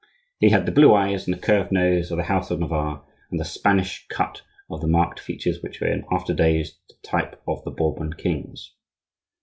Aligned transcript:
He 0.39 0.49
had 0.49 0.65
the 0.65 0.71
blue 0.71 0.95
eyes 0.95 1.27
and 1.27 1.35
the 1.35 1.39
curved 1.39 1.71
nose 1.71 2.09
of 2.09 2.17
the 2.17 2.23
house 2.23 2.49
of 2.49 2.59
Navarre, 2.59 3.03
and 3.29 3.39
the 3.39 3.45
Spanish 3.45 4.07
cut 4.09 4.41
of 4.67 4.81
the 4.81 4.87
marked 4.87 5.19
features 5.19 5.61
which 5.61 5.79
were 5.79 5.93
in 5.93 6.05
after 6.11 6.33
days 6.33 6.75
the 6.87 6.95
type 7.03 7.39
of 7.47 7.63
the 7.65 7.69
Bourbon 7.69 8.13
kings. 8.13 8.71